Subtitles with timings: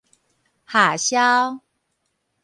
[0.67, 1.61] 下痟